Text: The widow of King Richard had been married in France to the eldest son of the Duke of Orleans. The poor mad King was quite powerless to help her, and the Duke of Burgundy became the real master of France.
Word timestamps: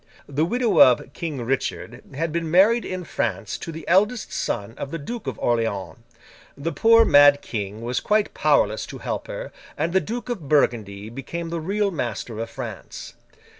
The 0.27 0.45
widow 0.45 0.79
of 0.81 1.13
King 1.13 1.43
Richard 1.43 2.03
had 2.15 2.31
been 2.31 2.49
married 2.49 2.85
in 2.85 3.03
France 3.03 3.55
to 3.59 3.71
the 3.71 3.87
eldest 3.87 4.33
son 4.33 4.73
of 4.75 4.89
the 4.89 4.97
Duke 4.97 5.27
of 5.27 5.37
Orleans. 5.37 5.99
The 6.57 6.71
poor 6.71 7.05
mad 7.05 7.43
King 7.43 7.81
was 7.83 7.99
quite 7.99 8.33
powerless 8.33 8.87
to 8.87 8.97
help 8.97 9.27
her, 9.27 9.51
and 9.77 9.93
the 9.93 9.99
Duke 10.01 10.27
of 10.29 10.49
Burgundy 10.49 11.11
became 11.11 11.49
the 11.51 11.61
real 11.61 11.91
master 11.91 12.39
of 12.39 12.49
France. 12.49 13.13